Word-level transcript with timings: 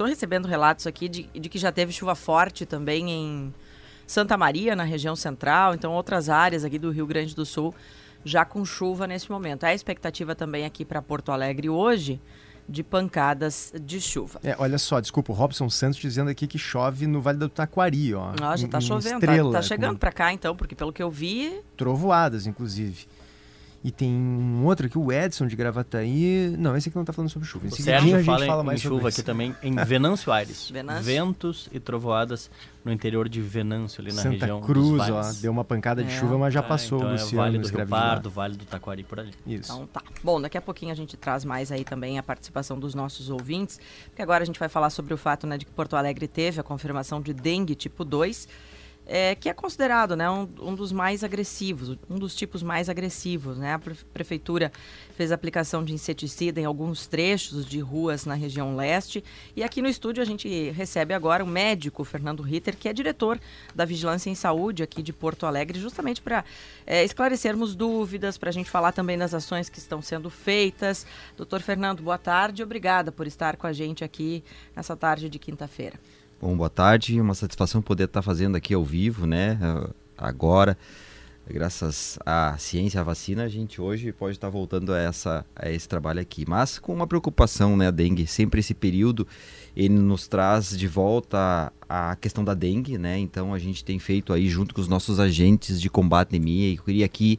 estou 0.00 0.08
recebendo 0.08 0.48
relatos 0.48 0.86
aqui 0.86 1.10
de, 1.10 1.24
de 1.24 1.48
que 1.50 1.58
já 1.58 1.70
teve 1.70 1.92
chuva 1.92 2.14
forte 2.14 2.64
também 2.64 3.10
em 3.10 3.54
Santa 4.06 4.34
Maria, 4.34 4.74
na 4.74 4.82
região 4.82 5.14
central, 5.14 5.74
então 5.74 5.92
outras 5.92 6.30
áreas 6.30 6.64
aqui 6.64 6.78
do 6.78 6.90
Rio 6.90 7.06
Grande 7.06 7.36
do 7.36 7.44
Sul 7.44 7.74
já 8.24 8.44
com 8.44 8.64
chuva 8.64 9.06
nesse 9.06 9.30
momento. 9.30 9.64
A 9.64 9.74
expectativa 9.74 10.34
também 10.34 10.64
aqui 10.64 10.86
para 10.86 11.02
Porto 11.02 11.30
Alegre 11.30 11.68
hoje 11.68 12.18
de 12.66 12.82
pancadas 12.82 13.74
de 13.82 14.00
chuva. 14.00 14.40
É, 14.42 14.54
olha 14.58 14.78
só, 14.78 15.00
desculpa, 15.00 15.32
o 15.32 15.34
Robson 15.34 15.68
Santos 15.68 15.98
dizendo 15.98 16.30
aqui 16.30 16.46
que 16.46 16.58
chove 16.58 17.06
no 17.06 17.20
Vale 17.20 17.38
do 17.38 17.48
Taquari, 17.48 18.14
ó. 18.14 18.32
Ah, 18.40 18.56
já 18.56 18.68
tá 18.68 18.80
chovendo, 18.80 19.20
tá, 19.20 19.26
estrela, 19.26 19.52
tá, 19.52 19.58
tá 19.58 19.62
chegando 19.62 19.92
com... 19.92 19.98
para 19.98 20.12
cá 20.12 20.32
então, 20.32 20.56
porque 20.56 20.74
pelo 20.74 20.92
que 20.94 21.02
eu 21.02 21.10
vi... 21.10 21.60
Trovoadas, 21.76 22.46
inclusive. 22.46 23.06
E 23.82 23.90
tem 23.90 24.10
um 24.10 24.66
outro 24.66 24.86
aqui, 24.86 24.98
o 24.98 25.10
Edson 25.10 25.46
de 25.46 25.56
Gravataí. 25.56 26.54
Não, 26.58 26.76
esse 26.76 26.90
aqui 26.90 26.96
não 26.96 27.02
está 27.02 27.14
falando 27.14 27.30
sobre 27.30 27.48
chuva. 27.48 27.66
Esse 27.66 27.80
o 27.80 27.84
Sérgio 27.84 28.14
a 28.14 28.18
gente 28.18 28.26
fala, 28.26 28.46
fala 28.46 28.62
mais 28.62 28.78
em 28.78 28.82
chuva 28.82 29.08
aqui 29.08 29.22
também, 29.22 29.56
em 29.62 29.74
Venâncio 29.74 30.30
Aires. 30.30 30.70
Venâncio. 30.70 31.02
Ventos 31.02 31.68
e 31.72 31.80
trovoadas 31.80 32.50
no 32.84 32.92
interior 32.92 33.26
de 33.26 33.40
Venâncio, 33.40 34.02
ali 34.02 34.12
na 34.12 34.22
Santa 34.22 34.46
região 34.46 34.60
Cruz, 34.60 35.08
ó, 35.08 35.32
deu 35.40 35.50
uma 35.50 35.64
pancada 35.64 36.04
de 36.04 36.12
é, 36.12 36.18
chuva, 36.18 36.36
mas 36.36 36.52
já 36.52 36.60
ah, 36.60 36.62
passou, 36.62 36.98
então 36.98 37.12
Luciano. 37.12 37.32
É 37.32 37.36
vale 37.36 37.58
do 37.58 37.68
Rio 37.68 37.86
Pardo, 37.86 38.30
Vale 38.30 38.56
do 38.56 38.64
Taquari, 38.66 39.02
por 39.02 39.20
ali. 39.20 39.32
Isso. 39.46 39.72
Então 39.72 39.86
tá. 39.86 40.02
Bom, 40.22 40.38
daqui 40.40 40.58
a 40.58 40.62
pouquinho 40.62 40.92
a 40.92 40.94
gente 40.94 41.16
traz 41.16 41.44
mais 41.44 41.72
aí 41.72 41.84
também 41.84 42.18
a 42.18 42.22
participação 42.22 42.78
dos 42.78 42.94
nossos 42.94 43.30
ouvintes, 43.30 43.80
porque 44.06 44.20
agora 44.20 44.42
a 44.42 44.46
gente 44.46 44.58
vai 44.58 44.68
falar 44.68 44.90
sobre 44.90 45.14
o 45.14 45.16
fato 45.16 45.46
né, 45.46 45.56
de 45.56 45.64
que 45.64 45.72
Porto 45.72 45.96
Alegre 45.96 46.28
teve 46.28 46.60
a 46.60 46.62
confirmação 46.62 47.20
de 47.20 47.32
dengue 47.32 47.74
tipo 47.74 48.04
2 48.04 48.46
é, 49.12 49.34
que 49.34 49.48
é 49.48 49.52
considerado 49.52 50.14
né, 50.14 50.30
um, 50.30 50.48
um, 50.60 50.72
dos 50.72 50.92
mais 50.92 51.24
agressivos, 51.24 51.98
um 52.08 52.16
dos 52.16 52.32
tipos 52.32 52.62
mais 52.62 52.88
agressivos. 52.88 53.58
Né? 53.58 53.74
A 53.74 53.80
prefeitura 54.14 54.70
fez 55.16 55.32
aplicação 55.32 55.84
de 55.84 55.92
inseticida 55.92 56.60
em 56.60 56.64
alguns 56.64 57.08
trechos 57.08 57.66
de 57.66 57.80
ruas 57.80 58.24
na 58.24 58.34
região 58.34 58.76
leste. 58.76 59.24
E 59.56 59.64
aqui 59.64 59.82
no 59.82 59.88
estúdio 59.88 60.22
a 60.22 60.26
gente 60.26 60.70
recebe 60.70 61.12
agora 61.12 61.42
o 61.42 61.46
médico 61.46 62.04
Fernando 62.04 62.40
Ritter, 62.40 62.76
que 62.76 62.88
é 62.88 62.92
diretor 62.92 63.40
da 63.74 63.84
Vigilância 63.84 64.30
em 64.30 64.34
Saúde 64.36 64.84
aqui 64.84 65.02
de 65.02 65.12
Porto 65.12 65.44
Alegre, 65.44 65.80
justamente 65.80 66.22
para 66.22 66.44
é, 66.86 67.04
esclarecermos 67.04 67.74
dúvidas, 67.74 68.38
para 68.38 68.50
a 68.50 68.52
gente 68.52 68.70
falar 68.70 68.92
também 68.92 69.18
das 69.18 69.34
ações 69.34 69.68
que 69.68 69.80
estão 69.80 70.00
sendo 70.00 70.30
feitas. 70.30 71.04
Doutor 71.36 71.60
Fernando, 71.62 72.00
boa 72.00 72.18
tarde. 72.18 72.62
Obrigada 72.62 73.10
por 73.10 73.26
estar 73.26 73.56
com 73.56 73.66
a 73.66 73.72
gente 73.72 74.04
aqui 74.04 74.44
nessa 74.76 74.96
tarde 74.96 75.28
de 75.28 75.38
quinta-feira. 75.40 75.98
Bom, 76.40 76.56
boa 76.56 76.70
tarde. 76.70 77.20
Uma 77.20 77.34
satisfação 77.34 77.82
poder 77.82 78.04
estar 78.04 78.22
fazendo 78.22 78.56
aqui 78.56 78.72
ao 78.72 78.82
vivo, 78.82 79.26
né? 79.26 79.58
Agora, 80.16 80.76
graças 81.52 82.18
à 82.24 82.56
ciência, 82.58 83.00
à 83.00 83.04
vacina, 83.04 83.44
a 83.44 83.48
gente 83.48 83.80
hoje 83.80 84.12
pode 84.12 84.36
estar 84.36 84.48
voltando 84.48 84.92
a, 84.92 84.98
essa, 84.98 85.44
a 85.54 85.70
esse 85.70 85.88
trabalho 85.88 86.20
aqui. 86.20 86.44
Mas 86.48 86.78
com 86.78 86.94
uma 86.94 87.06
preocupação, 87.06 87.76
né? 87.76 87.88
A 87.88 87.90
dengue, 87.90 88.26
sempre 88.26 88.60
esse 88.60 88.74
período, 88.74 89.26
ele 89.76 89.94
nos 89.94 90.26
traz 90.28 90.76
de 90.76 90.86
volta 90.86 91.72
a 91.88 92.16
questão 92.16 92.44
da 92.44 92.54
dengue, 92.54 92.96
né? 92.96 93.18
Então 93.18 93.52
a 93.52 93.58
gente 93.58 93.84
tem 93.84 93.98
feito 93.98 94.32
aí 94.32 94.48
junto 94.48 94.74
com 94.74 94.80
os 94.80 94.88
nossos 94.88 95.18
agentes 95.18 95.80
de 95.80 95.90
combate 95.90 96.28
à 96.28 96.36
anemia 96.36 96.68
e 96.68 96.76
eu 96.76 96.82
queria 96.82 97.04
aqui 97.06 97.38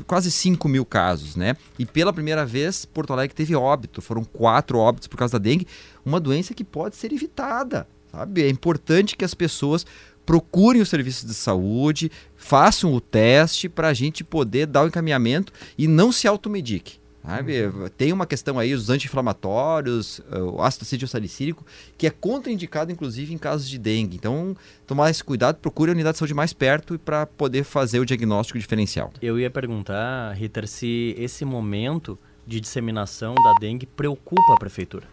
quase 0.05 0.31
5 0.31 0.69
mil 0.69 0.85
casos, 0.85 1.35
né? 1.35 1.55
E 1.77 1.85
pela 1.85 2.13
primeira 2.13 2.45
vez, 2.45 2.85
Porto 2.85 3.11
Alegre 3.11 3.35
teve 3.35 3.55
óbito, 3.55 4.01
foram 4.01 4.23
quatro 4.23 4.77
óbitos 4.77 5.07
por 5.07 5.17
causa 5.17 5.33
da 5.33 5.43
dengue, 5.43 5.67
uma 6.05 6.19
doença 6.19 6.53
que 6.53 6.63
pode 6.63 6.95
ser 6.95 7.11
evitada, 7.11 7.87
sabe? 8.11 8.43
É 8.43 8.49
importante 8.49 9.17
que 9.17 9.25
as 9.25 9.33
pessoas 9.33 9.85
procurem 10.25 10.81
os 10.81 10.89
serviços 10.89 11.25
de 11.25 11.33
saúde, 11.33 12.11
façam 12.35 12.93
o 12.93 13.01
teste 13.01 13.67
para 13.67 13.87
a 13.87 13.93
gente 13.93 14.23
poder 14.23 14.67
dar 14.67 14.83
o 14.83 14.87
encaminhamento 14.87 15.51
e 15.77 15.87
não 15.87 16.11
se 16.11 16.27
automedique. 16.27 16.98
Sabe? 17.21 17.53
Tem 17.97 18.13
uma 18.13 18.25
questão 18.25 18.57
aí, 18.57 18.73
os 18.73 18.89
anti-inflamatórios, 18.89 20.21
o 20.53 20.61
ácido 20.61 21.07
salicílico, 21.07 21.65
que 21.97 22.07
é 22.07 22.09
contraindicado, 22.09 22.91
inclusive, 22.91 23.33
em 23.33 23.37
casos 23.37 23.69
de 23.69 23.77
dengue. 23.77 24.15
Então, 24.15 24.55
tomar 24.87 25.09
esse 25.09 25.23
cuidado, 25.23 25.57
procure 25.57 25.91
a 25.91 25.93
unidade 25.93 26.13
de 26.13 26.19
saúde 26.19 26.33
mais 26.33 26.53
perto 26.53 26.97
para 26.97 27.25
poder 27.25 27.63
fazer 27.63 27.99
o 27.99 28.05
diagnóstico 28.05 28.57
diferencial. 28.57 29.11
Eu 29.21 29.37
ia 29.37 29.49
perguntar, 29.49 30.33
Ritter, 30.33 30.67
se 30.67 31.13
esse 31.17 31.43
momento 31.45 32.17
de 32.47 32.59
disseminação 32.59 33.35
da 33.35 33.53
dengue 33.59 33.85
preocupa 33.85 34.53
a 34.55 34.57
prefeitura. 34.57 35.05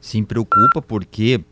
Sim, 0.00 0.24
preocupa, 0.24 0.80
porque 0.80 1.42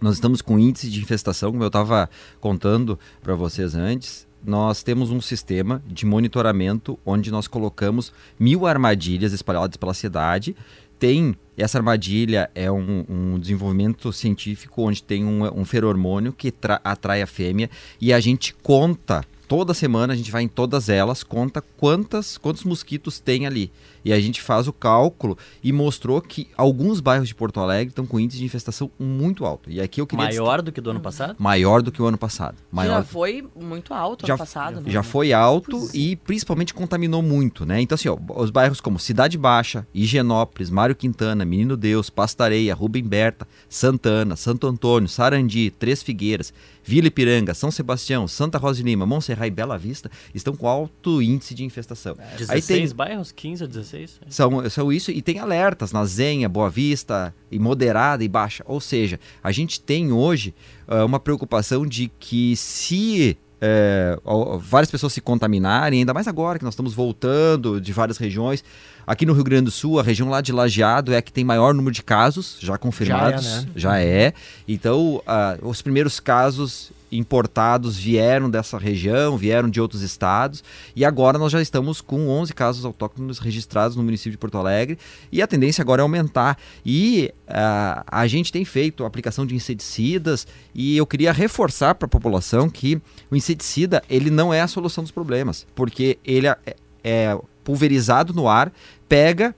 nós 0.00 0.14
estamos 0.14 0.42
com 0.42 0.58
índice 0.58 0.90
de 0.90 1.00
infestação, 1.00 1.50
como 1.50 1.62
eu 1.62 1.68
estava 1.68 2.10
contando 2.40 2.98
para 3.22 3.34
vocês 3.34 3.74
antes, 3.74 4.26
nós 4.44 4.82
temos 4.82 5.10
um 5.10 5.20
sistema 5.20 5.82
de 5.86 6.04
monitoramento 6.04 6.98
onde 7.04 7.30
nós 7.30 7.48
colocamos 7.48 8.12
mil 8.38 8.66
armadilhas 8.66 9.32
espalhadas 9.32 9.76
pela 9.76 9.94
cidade. 9.94 10.54
Tem 10.98 11.34
essa 11.56 11.78
armadilha 11.78 12.50
é 12.54 12.70
um, 12.70 13.04
um 13.08 13.38
desenvolvimento 13.38 14.12
científico 14.12 14.82
onde 14.82 15.02
tem 15.02 15.24
um, 15.24 15.60
um 15.60 15.64
feromônio 15.64 16.32
que 16.32 16.52
atrai 16.82 17.22
a 17.22 17.26
fêmea 17.26 17.70
e 18.00 18.12
a 18.12 18.20
gente 18.20 18.54
conta 18.54 19.24
toda 19.46 19.74
semana 19.74 20.12
a 20.12 20.16
gente 20.16 20.30
vai 20.30 20.42
em 20.42 20.48
todas 20.48 20.88
elas, 20.88 21.22
conta 21.22 21.62
quantas, 21.76 22.36
quantos 22.36 22.64
mosquitos 22.64 23.20
tem 23.20 23.46
ali. 23.46 23.70
E 24.04 24.12
a 24.12 24.20
gente 24.20 24.42
faz 24.42 24.68
o 24.68 24.72
cálculo 24.72 25.36
e 25.62 25.72
mostrou 25.72 26.20
que 26.20 26.48
alguns 26.56 27.00
bairros 27.00 27.28
de 27.28 27.34
Porto 27.34 27.60
Alegre 27.60 27.88
estão 27.88 28.06
com 28.06 28.20
índice 28.20 28.38
de 28.38 28.44
infestação 28.44 28.90
muito 28.98 29.44
alto. 29.44 29.70
E 29.70 29.80
aqui 29.80 30.00
eu 30.00 30.06
queria 30.06 30.26
maior 30.26 30.60
do 30.60 30.70
que 30.70 30.80
do 30.80 30.90
ano 30.90 31.00
passado? 31.00 31.36
Maior 31.38 31.82
do 31.82 31.90
que 31.90 32.02
o 32.02 32.06
ano 32.06 32.18
passado. 32.18 32.56
Maior. 32.70 32.98
Já 32.98 33.04
foi 33.04 33.48
muito 33.54 33.94
alto 33.94 34.26
já, 34.26 34.34
ano 34.34 34.38
passado, 34.38 34.80
né? 34.80 34.90
Já 34.90 35.02
foi 35.02 35.32
alto 35.32 35.88
e 35.94 36.16
principalmente 36.16 36.74
contaminou 36.74 37.22
muito, 37.22 37.64
né? 37.64 37.80
Então 37.80 37.94
assim, 37.94 38.08
ó, 38.08 38.16
os 38.36 38.50
bairros 38.50 38.80
como 38.80 38.98
Cidade 38.98 39.38
Baixa, 39.38 39.86
Higienópolis, 39.94 40.70
Mário 40.70 40.94
Quintana, 40.94 41.44
Menino 41.44 41.76
Deus, 41.76 42.10
Pastareia, 42.10 42.74
Rubem 42.74 43.04
Berta, 43.04 43.46
Santana, 43.68 44.36
Santo 44.36 44.66
Antônio, 44.66 45.08
Sarandi, 45.08 45.70
Três 45.70 46.02
Figueiras, 46.02 46.52
Vila 46.82 47.06
Ipiranga, 47.06 47.54
São 47.54 47.70
Sebastião, 47.70 48.28
Santa 48.28 48.58
Rosa 48.58 48.78
de 48.78 48.82
Lima, 48.82 49.06
Montserrat 49.06 49.48
e 49.48 49.50
Bela 49.50 49.78
Vista 49.78 50.10
estão 50.34 50.54
com 50.54 50.68
alto 50.68 51.22
índice 51.22 51.54
de 51.54 51.64
infestação. 51.64 52.14
É, 52.18 52.36
16 52.36 52.50
Aí 52.50 52.62
tem, 52.62 52.94
bairros? 52.94 53.32
15 53.32 53.62
ou 53.62 53.68
16? 53.68 53.93
São, 54.28 54.68
são 54.70 54.92
isso, 54.92 55.10
e 55.10 55.22
tem 55.22 55.38
alertas 55.38 55.92
na 55.92 56.04
Zenha, 56.04 56.48
Boa 56.48 56.70
Vista, 56.70 57.34
e 57.50 57.58
moderada 57.58 58.24
e 58.24 58.28
baixa. 58.28 58.64
Ou 58.66 58.80
seja, 58.80 59.18
a 59.42 59.52
gente 59.52 59.80
tem 59.80 60.12
hoje 60.12 60.54
uh, 60.88 61.04
uma 61.04 61.20
preocupação 61.20 61.86
de 61.86 62.10
que 62.18 62.56
se 62.56 63.36
é, 63.66 64.18
várias 64.60 64.90
pessoas 64.90 65.12
se 65.14 65.22
contaminarem, 65.22 66.00
ainda 66.00 66.12
mais 66.12 66.28
agora 66.28 66.58
que 66.58 66.64
nós 66.64 66.74
estamos 66.74 66.92
voltando 66.92 67.80
de 67.80 67.92
várias 67.94 68.18
regiões. 68.18 68.62
Aqui 69.06 69.24
no 69.24 69.32
Rio 69.32 69.44
Grande 69.44 69.64
do 69.66 69.70
Sul, 69.70 69.98
a 69.98 70.02
região 70.02 70.28
lá 70.28 70.42
de 70.42 70.52
Lajeado 70.52 71.12
é 71.12 71.16
a 71.16 71.22
que 71.22 71.32
tem 71.32 71.44
maior 71.44 71.72
número 71.72 71.94
de 71.94 72.02
casos 72.02 72.58
já 72.60 72.76
confirmados. 72.76 73.44
Já 73.44 73.50
é. 73.50 73.60
Né? 73.60 73.68
Já 73.74 74.00
é. 74.00 74.34
Então, 74.68 75.16
uh, 75.16 75.68
os 75.68 75.80
primeiros 75.80 76.20
casos 76.20 76.92
importados 77.16 77.96
vieram 77.96 78.50
dessa 78.50 78.76
região, 78.78 79.36
vieram 79.36 79.68
de 79.68 79.80
outros 79.80 80.02
estados, 80.02 80.62
e 80.94 81.04
agora 81.04 81.38
nós 81.38 81.52
já 81.52 81.62
estamos 81.62 82.00
com 82.00 82.28
11 82.28 82.52
casos 82.52 82.84
autóctonos 82.84 83.38
registrados 83.38 83.96
no 83.96 84.02
município 84.02 84.32
de 84.32 84.38
Porto 84.38 84.58
Alegre, 84.58 84.98
e 85.30 85.40
a 85.40 85.46
tendência 85.46 85.82
agora 85.82 86.02
é 86.02 86.04
aumentar. 86.04 86.58
E 86.84 87.32
uh, 87.48 88.04
a 88.06 88.26
gente 88.26 88.50
tem 88.52 88.64
feito 88.64 89.04
aplicação 89.04 89.46
de 89.46 89.54
inseticidas, 89.54 90.46
e 90.74 90.96
eu 90.96 91.06
queria 91.06 91.32
reforçar 91.32 91.94
para 91.94 92.06
a 92.06 92.08
população 92.08 92.68
que 92.68 93.00
o 93.30 93.36
inseticida 93.36 94.02
ele 94.08 94.30
não 94.30 94.52
é 94.52 94.60
a 94.60 94.68
solução 94.68 95.04
dos 95.04 95.10
problemas, 95.10 95.66
porque 95.74 96.18
ele 96.24 96.46
é, 96.48 96.56
é 97.02 97.38
pulverizado 97.62 98.34
no 98.34 98.48
ar, 98.48 98.72
pega 99.08 99.54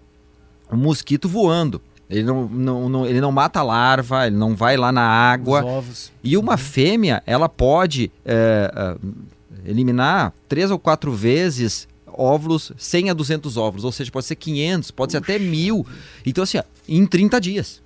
o 0.71 0.77
mosquito 0.77 1.29
voando. 1.29 1.81
Ele 2.09 2.23
não, 2.23 2.47
não, 2.49 2.89
não, 2.89 3.07
ele 3.07 3.21
não 3.21 3.33
mata 3.33 3.61
a 3.61 3.63
larva, 3.63 4.27
ele 4.27 4.37
não 4.37 4.55
vai 4.55 4.77
lá 4.77 4.93
na 4.93 5.03
água. 5.03 5.61
Os 5.61 5.67
ovos. 5.67 6.13
E 6.23 6.37
uma 6.37 6.57
fêmea, 6.57 7.23
ela 7.27 7.49
pode 7.49 8.13
é, 8.25 8.97
eliminar 9.65 10.33
três 10.49 10.71
ou 10.71 10.79
quatro 10.79 11.13
vezes 11.13 11.89
óvulos, 12.17 12.73
100 12.79 13.11
a 13.11 13.15
200 13.15 13.57
óvulos, 13.57 13.85
ou 13.85 13.93
seja, 13.93 14.11
pode 14.11 14.27
ser 14.27 14.37
500, 14.37 14.91
pode 14.91 15.13
ser 15.13 15.19
até 15.19 15.39
mil. 15.39 15.87
Então, 16.25 16.43
assim, 16.43 16.59
em 16.89 17.07
30 17.07 17.41
dias. 17.41 17.83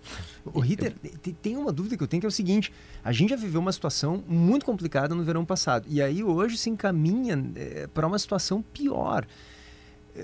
O 0.54 0.60
Ritter, 0.60 0.94
tem 1.42 1.56
uma 1.56 1.70
dúvida 1.72 1.96
que 1.96 2.02
eu 2.02 2.08
tenho 2.08 2.20
que 2.20 2.26
é 2.26 2.28
o 2.28 2.32
seguinte: 2.32 2.72
a 3.04 3.12
gente 3.12 3.30
já 3.30 3.36
viveu 3.36 3.60
uma 3.60 3.72
situação 3.72 4.24
muito 4.26 4.64
complicada 4.64 5.14
no 5.14 5.22
verão 5.22 5.44
passado, 5.44 5.86
e 5.88 6.00
aí 6.00 6.22
hoje 6.22 6.56
se 6.56 6.70
encaminha 6.70 7.44
é, 7.56 7.86
para 7.92 8.06
uma 8.06 8.18
situação 8.18 8.62
pior. 8.62 9.26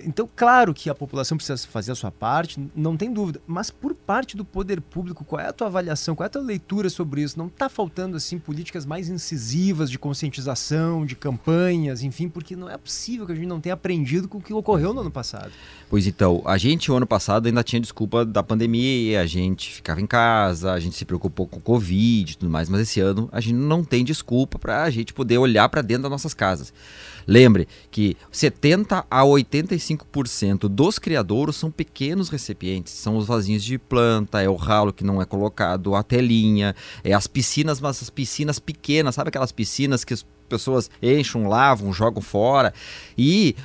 Então, 0.05 0.29
claro 0.35 0.75
que 0.75 0.91
a 0.91 0.95
população 0.95 1.37
precisa 1.37 1.67
fazer 1.69 1.93
a 1.93 1.95
sua 1.95 2.11
parte, 2.11 2.61
não 2.75 2.97
tem 2.97 3.13
dúvida. 3.13 3.41
Mas 3.47 3.71
por 3.71 3.95
parte 3.95 4.37
do 4.37 4.45
poder 4.45 4.81
público, 4.81 5.25
qual 5.25 5.41
é 5.41 5.49
a 5.49 5.53
tua 5.53 5.69
avaliação, 5.69 6.15
qual 6.15 6.25
é 6.25 6.27
a 6.27 6.31
tua 6.31 6.43
leitura 6.43 6.91
sobre 6.91 7.23
isso? 7.23 7.39
Não 7.39 7.47
está 7.47 7.69
faltando 7.69 8.17
assim 8.17 8.39
políticas 8.39 8.85
mais 8.85 9.09
incisivas 9.09 9.91
de 9.91 9.99
conscientização, 9.99 11.07
de 11.07 11.15
campanhas, 11.15 12.03
enfim, 12.03 12.29
porque 12.29 12.57
não 12.57 12.69
é 12.69 12.77
possível 12.77 13.27
que 13.27 13.33
a 13.33 13.35
gente 13.35 13.47
não 13.47 13.61
tenha 13.61 13.75
aprendido 13.75 14.29
com 14.29 14.39
o 14.39 14.43
que 14.43 14.53
ocorreu 14.53 14.93
no 14.93 15.01
ano 15.01 15.11
passado. 15.11 15.53
Pois 15.89 16.07
então, 16.07 16.43
a 16.45 16.59
gente 16.59 16.91
o 16.91 16.97
ano 16.97 17.07
passado 17.07 17.47
ainda 17.47 17.63
tinha 17.63 17.81
desculpa 17.81 18.25
da 18.25 18.43
pandemia, 18.43 19.21
a 19.21 19.27
gente 19.27 19.73
ficava 19.73 20.01
em 20.01 20.07
casa, 20.07 20.73
a 20.73 20.81
gente 20.81 20.97
se 20.97 21.05
preocupou 21.05 21.47
com 21.47 21.59
o 21.59 21.63
Covid 21.63 22.33
e 22.33 22.37
tudo 22.37 22.51
mais, 22.51 22.69
mas 22.69 22.81
esse 22.81 23.01
ano 23.01 23.29
a 23.33 23.41
gente 23.41 23.55
não 23.55 23.85
tem 23.85 24.05
desculpa 24.05 24.59
para 24.59 24.83
a 24.83 24.91
gente 24.91 25.13
poder 25.13 25.39
olhar 25.39 25.69
para 25.69 25.83
dentro 25.83 26.05
das 26.05 26.11
nossas 26.11 26.35
casas. 26.35 26.73
Lembre 27.27 27.67
que 27.91 28.17
70 28.31 29.05
a 29.11 29.23
85% 29.23 29.77
dos 30.69 30.99
criadouros 30.99 31.57
são 31.57 31.71
pequenos 31.71 32.29
recipientes, 32.29 32.93
são 32.93 33.17
os 33.17 33.27
vasinhos 33.27 33.63
de 33.63 33.79
planta, 33.79 34.41
é 34.41 34.49
o 34.49 34.55
ralo 34.55 34.93
que 34.93 35.05
não 35.05 35.21
é 35.21 35.25
colocado, 35.25 35.95
a 35.95 36.03
telinha, 36.03 36.75
é 37.05 37.13
as 37.13 37.27
piscinas, 37.27 37.81
mas 37.81 38.03
as 38.03 38.11
piscinas 38.11 38.59
pequenas, 38.59 39.15
sabe 39.15 39.29
aquelas 39.29 39.53
piscinas 39.53 40.05
que 40.05 40.15
as 40.15 40.25
pessoas 40.49 40.91
enchem, 41.03 41.47
lavam, 41.47 41.93
jogam 41.93 42.23
fora. 42.23 42.73
E 43.19 43.57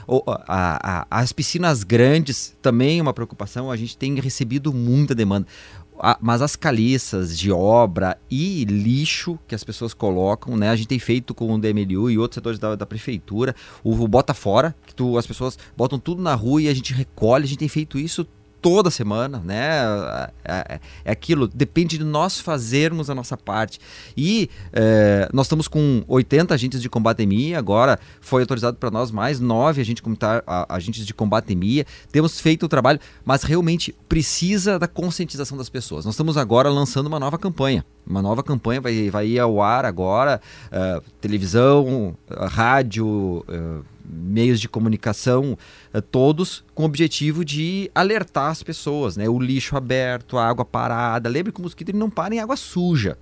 a, 0.48 1.06
a, 1.10 1.22
as 1.22 1.32
piscinas 1.32 1.84
grandes 1.84 2.56
também 2.62 3.00
é 3.00 3.02
uma 3.02 3.14
preocupação, 3.14 3.72
a 3.72 3.78
gente 3.78 3.98
tem 3.98 4.20
recebido 4.20 4.74
muita 4.74 5.16
demanda 5.16 5.48
mas 6.20 6.42
as 6.42 6.56
caliças 6.56 7.38
de 7.38 7.52
obra 7.52 8.18
e 8.30 8.66
lixo 8.66 9.38
que 9.48 9.54
as 9.54 9.64
pessoas 9.64 9.94
colocam, 9.94 10.58
né? 10.58 10.70
A 10.70 10.76
gente 10.76 10.88
tem 10.88 11.00
feito 11.00 11.34
com 11.34 11.54
o 11.54 11.60
DMLU 11.60 12.10
e 12.10 12.18
outros 12.18 12.36
setores 12.36 12.58
da, 12.58 12.76
da 12.76 12.86
prefeitura, 12.86 13.56
o, 13.84 13.92
o, 13.92 14.08
bota 14.08 14.34
fora, 14.34 14.76
que 14.86 14.96
tu, 14.96 15.18
as 15.18 15.28
pessoas 15.28 15.58
botam 15.78 16.00
tudo 16.00 16.22
na 16.22 16.34
rua 16.34 16.64
e 16.64 16.68
a 16.68 16.74
gente 16.74 16.94
recolhe, 16.94 17.44
a 17.44 17.48
gente 17.48 17.60
tem 17.60 17.68
feito 17.68 18.00
isso 18.00 18.26
toda 18.62 18.92
semana, 18.92 19.42
né? 19.44 19.82
É, 20.44 20.54
é, 20.54 20.80
é, 21.06 21.12
aquilo, 21.12 21.48
depende 21.48 21.98
de 21.98 22.04
nós 22.04 22.40
fazermos 22.40 23.10
a 23.10 23.16
nossa 23.16 23.36
parte. 23.36 23.80
E 24.16 24.50
é, 24.72 25.28
nós 25.34 25.48
estamos 25.48 25.68
com 25.68 26.04
80 26.08 26.54
agentes 26.54 26.82
de 26.82 26.90
combatemia, 26.90 27.58
agora 27.58 28.00
foi 28.20 28.44
autorizado 28.44 28.78
para 28.78 28.92
nós 28.92 29.10
mais 29.10 29.40
9 29.40 29.82
agentes, 29.82 30.04
agentes 30.70 31.06
de 31.06 31.14
combatemia. 31.14 31.86
Temos 32.12 32.40
feito 32.40 32.66
o 32.66 32.70
trabalho, 32.70 33.00
mas 33.26 33.44
realmente 33.44 33.96
precisa 34.08 34.78
da 34.78 34.88
conscientização 34.88 35.58
das 35.58 35.70
pessoas. 35.70 36.06
Nós 36.06 36.14
estamos 36.14 36.38
agora 36.38 36.70
lançando 36.70 37.08
uma 37.08 37.20
nova 37.20 37.38
campanha. 37.38 37.84
Uma 38.06 38.22
nova 38.22 38.44
campanha 38.44 38.82
vai, 38.82 39.10
vai 39.10 39.28
ir 39.28 39.40
ao 39.40 39.62
ar 39.62 39.86
agora, 39.86 40.42
uh, 40.68 41.02
televisão, 41.20 42.16
uh, 42.30 42.46
rádio, 42.48 43.46
uh, 43.48 43.86
meios 44.12 44.60
de 44.60 44.68
comunicação, 44.68 45.58
uh, 45.94 46.02
todos 46.02 46.64
com 46.76 46.84
o 46.84 46.86
objetivo 46.86 47.46
de 47.46 47.90
alertar 47.96 48.52
as 48.52 48.62
pessoas, 48.62 49.16
né? 49.16 49.30
O 49.30 49.40
lixo 49.40 49.78
aberto, 49.78 50.38
a 50.38 50.46
água 50.46 50.66
parada. 50.66 51.30
Lembre 51.30 51.52
que 51.52 51.60
o 51.60 51.64
mosquito 51.64 51.90
ele 51.90 51.98
não 51.98 52.10
para 52.10 52.36
em 52.36 52.40
água 52.40 52.58
suja. 52.58 53.18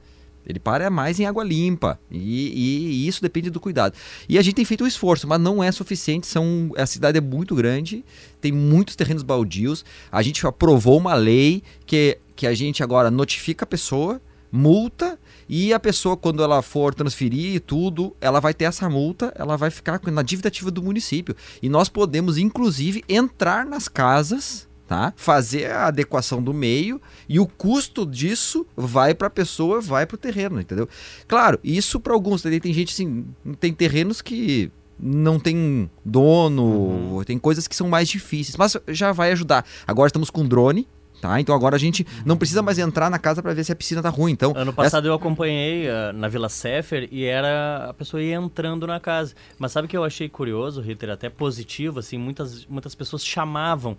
Ele 0.45 0.59
para 0.59 0.89
mais 0.89 1.19
em 1.19 1.25
água 1.25 1.43
limpa. 1.43 1.99
E, 2.09 2.17
e, 2.17 2.87
e, 2.87 3.07
isso 3.07 3.21
depende 3.21 3.51
do 3.51 3.59
cuidado. 3.59 3.93
E 4.27 4.37
a 4.37 4.41
gente 4.41 4.55
tem 4.55 4.65
feito 4.65 4.83
um 4.83 4.87
esforço, 4.87 5.27
mas 5.27 5.39
não 5.39 5.63
é 5.63 5.71
suficiente. 5.71 6.25
São, 6.25 6.71
a 6.75 6.87
cidade 6.87 7.19
é 7.19 7.21
muito 7.21 7.53
grande, 7.53 8.03
tem 8.41 8.51
muitos 8.51 8.95
terrenos 8.95 9.21
baldios. 9.21 9.85
A 10.11 10.23
gente 10.23 10.45
aprovou 10.47 10.97
uma 10.97 11.13
lei 11.13 11.61
que, 11.85 12.17
que 12.35 12.47
a 12.47 12.53
gente 12.53 12.81
agora 12.81 13.11
notifica 13.11 13.63
a 13.63 13.67
pessoa 13.67 14.19
multa 14.51 15.19
e 15.47 15.73
a 15.73 15.79
pessoa, 15.79 16.15
quando 16.15 16.43
ela 16.43 16.61
for 16.61 16.93
transferir 16.93 17.61
tudo, 17.61 18.15
ela 18.21 18.39
vai 18.39 18.53
ter 18.53 18.65
essa 18.65 18.89
multa, 18.89 19.33
ela 19.35 19.57
vai 19.57 19.69
ficar 19.69 19.99
na 20.11 20.21
dívida 20.21 20.47
ativa 20.47 20.69
do 20.69 20.83
município. 20.83 21.35
E 21.61 21.69
nós 21.69 21.89
podemos, 21.89 22.37
inclusive, 22.37 23.03
entrar 23.07 23.65
nas 23.65 23.87
casas. 23.87 24.67
Tá? 24.87 25.13
Fazer 25.15 25.69
a 25.69 25.85
adequação 25.85 26.41
do 26.41 26.51
meio 26.51 26.99
e 27.27 27.39
o 27.39 27.45
custo 27.45 28.07
disso 28.07 28.65
vai 28.75 29.13
para 29.13 29.27
a 29.27 29.29
pessoa, 29.29 29.79
vai 29.79 30.03
para 30.03 30.15
o 30.15 30.17
terreno, 30.17 30.59
entendeu? 30.59 30.89
Claro, 31.27 31.59
isso 31.63 31.99
para 31.99 32.11
alguns, 32.11 32.41
tem, 32.41 32.59
tem 32.59 32.73
gente 32.73 32.91
assim, 32.91 33.27
tem 33.59 33.71
terrenos 33.71 34.19
que 34.19 34.71
não 34.99 35.39
tem 35.39 35.89
dono, 36.03 36.63
uhum. 36.63 37.23
tem 37.23 37.37
coisas 37.37 37.67
que 37.67 37.75
são 37.75 37.87
mais 37.87 38.09
difíceis, 38.09 38.57
mas 38.57 38.75
já 38.87 39.11
vai 39.11 39.31
ajudar. 39.31 39.63
Agora 39.85 40.07
estamos 40.07 40.31
com 40.31 40.43
drone, 40.43 40.87
Tá? 41.21 41.39
Então 41.39 41.53
agora 41.53 41.75
a 41.75 41.79
gente 41.79 42.07
não 42.25 42.37
precisa 42.37 42.61
mais 42.61 42.79
entrar 42.79 43.09
na 43.09 43.19
casa 43.19 43.41
para 43.41 43.53
ver 43.53 43.63
se 43.63 43.71
a 43.71 43.75
piscina 43.75 44.01
tá 44.01 44.09
ruim. 44.09 44.31
Então, 44.31 44.53
ano 44.55 44.71
passado 44.71 45.03
essa... 45.03 45.07
eu 45.07 45.13
acompanhei 45.13 45.87
uh, 45.87 46.13
na 46.13 46.27
Vila 46.27 46.47
Sefer 46.47 47.09
e 47.11 47.25
era 47.25 47.87
a 47.89 47.93
pessoa 47.93 48.21
ia 48.23 48.35
entrando 48.35 48.87
na 48.87 48.99
casa. 48.99 49.33
Mas 49.57 49.73
sabe 49.73 49.85
o 49.85 49.89
que 49.89 49.97
eu 49.97 50.03
achei 50.03 50.29
curioso, 50.29 50.81
Ritter, 50.81 51.09
até 51.09 51.29
positivo, 51.29 51.99
assim, 51.99 52.17
muitas, 52.17 52.65
muitas 52.65 52.95
pessoas 52.95 53.25
chamavam 53.25 53.97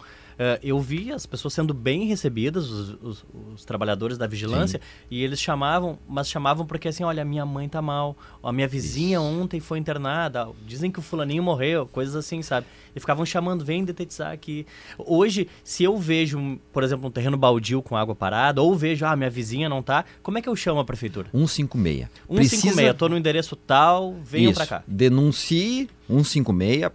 eu 0.63 0.81
vi 0.81 1.13
as 1.13 1.27
pessoas 1.27 1.55
sendo 1.55 1.75
bem 1.75 2.07
recebidas, 2.07 2.71
os, 2.71 3.03
os, 3.03 3.25
os 3.55 3.65
trabalhadores 3.65 4.17
da 4.17 4.27
vigilância, 4.27 4.79
Sim. 4.79 5.07
e 5.11 5.23
eles 5.23 5.41
chamavam, 5.41 5.99
mas 6.09 6.29
chamavam 6.29 6.67
porque 6.67 6.89
assim, 6.89 7.05
olha, 7.05 7.25
minha 7.25 7.45
mãe 7.45 7.69
tá 7.69 7.83
mal, 7.83 8.17
a 8.43 8.53
minha 8.53 8.69
vizinha 8.69 9.19
Isso. 9.19 9.25
ontem 9.25 9.61
foi 9.61 9.79
internada, 9.79 10.49
dizem 10.67 10.91
que 10.91 10.99
o 10.99 11.03
fulaninho 11.03 11.43
morreu, 11.43 11.87
coisas 11.87 12.17
assim, 12.17 12.43
sabe? 12.43 12.67
E 12.95 13.01
ficavam 13.01 13.25
chamando, 13.25 13.65
vem 13.65 13.85
detetizar 13.85 14.33
aqui. 14.33 14.67
Hoje, 14.99 15.49
se 15.63 15.85
eu 15.85 15.97
vejo, 15.97 16.59
por 16.73 16.83
exemplo, 16.83 17.09
um 17.09 17.11
terreno 17.11 17.37
baldio 17.37 17.83
com 17.83 17.97
água 17.97 18.15
parada, 18.15 18.63
ou 18.63 18.75
vejo, 18.75 19.05
ah, 19.05 19.15
minha 19.15 19.31
vizinha 19.31 19.69
não 19.69 19.83
tá, 19.83 20.05
como 20.23 20.39
é 20.39 20.43
que 20.43 20.49
eu 20.49 20.57
chamo 20.57 20.81
a 20.81 20.85
prefeitura? 20.85 21.29
156. 21.33 22.09
156, 22.29 22.75
Precisa... 22.75 22.95
tô 22.95 23.09
no 23.09 23.17
endereço 23.17 23.57
tal, 23.57 24.15
venham 24.25 24.53
para 24.53 24.67
cá. 24.67 24.83
Denuncie 24.87 25.89
156 26.09 26.91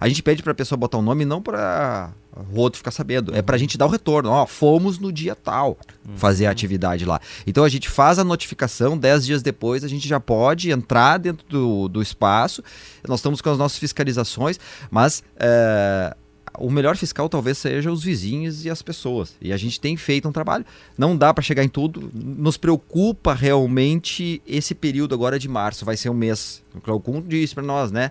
a 0.00 0.08
gente 0.08 0.22
pede 0.22 0.42
para 0.42 0.52
a 0.52 0.54
pessoa 0.54 0.76
botar 0.76 0.98
o 0.98 1.00
um 1.00 1.04
nome 1.04 1.24
não 1.24 1.42
para 1.42 2.12
o 2.52 2.60
outro 2.60 2.78
ficar 2.78 2.90
sabendo, 2.90 3.34
é 3.34 3.42
para 3.42 3.56
a 3.56 3.58
gente 3.58 3.76
dar 3.76 3.86
o 3.86 3.88
retorno. 3.88 4.30
Ó, 4.30 4.46
fomos 4.46 4.98
no 4.98 5.12
dia 5.12 5.34
tal 5.34 5.76
fazer 6.16 6.46
a 6.46 6.50
atividade 6.50 7.04
lá. 7.04 7.20
Então 7.46 7.64
a 7.64 7.68
gente 7.68 7.88
faz 7.88 8.18
a 8.18 8.24
notificação, 8.24 8.96
dez 8.96 9.26
dias 9.26 9.42
depois 9.42 9.82
a 9.82 9.88
gente 9.88 10.06
já 10.06 10.20
pode 10.20 10.70
entrar 10.70 11.18
dentro 11.18 11.46
do, 11.48 11.88
do 11.88 12.00
espaço. 12.00 12.62
Nós 13.06 13.20
estamos 13.20 13.40
com 13.40 13.50
as 13.50 13.58
nossas 13.58 13.78
fiscalizações, 13.78 14.58
mas 14.90 15.22
é, 15.36 16.16
o 16.58 16.70
melhor 16.70 16.96
fiscal 16.96 17.28
talvez 17.28 17.58
seja 17.58 17.90
os 17.90 18.02
vizinhos 18.02 18.64
e 18.64 18.70
as 18.70 18.82
pessoas. 18.82 19.34
E 19.40 19.52
a 19.52 19.56
gente 19.56 19.80
tem 19.80 19.96
feito 19.96 20.28
um 20.28 20.32
trabalho. 20.32 20.64
Não 20.96 21.16
dá 21.16 21.32
para 21.32 21.42
chegar 21.42 21.64
em 21.64 21.68
tudo. 21.68 22.10
Nos 22.12 22.56
preocupa 22.56 23.34
realmente 23.34 24.42
esse 24.46 24.74
período 24.74 25.14
agora 25.14 25.38
de 25.38 25.48
março. 25.48 25.84
Vai 25.84 25.96
ser 25.96 26.10
um 26.10 26.14
mês. 26.14 26.62
O 26.74 26.80
Claucum 26.80 27.22
disse 27.22 27.54
para 27.54 27.64
nós, 27.64 27.90
né? 27.90 28.10